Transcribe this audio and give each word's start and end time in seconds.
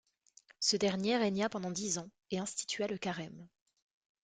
Ce 0.59 0.77
dernier 0.77 1.17
régna 1.17 1.47
pendant 1.47 1.69
dix 1.69 1.99
ans, 1.99 2.09
et 2.31 2.39
institua 2.39 2.87
le 2.87 2.97
carême. 2.97 3.47